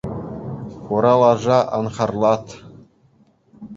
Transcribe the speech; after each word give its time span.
Хура 0.83 1.13
лаша, 1.21 1.59
ан 1.77 1.85
хартлат. 1.95 2.45